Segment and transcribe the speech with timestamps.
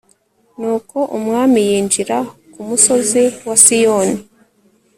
[0.59, 2.17] nuko umwami yinjira
[2.51, 4.17] ku musozi wa siyoni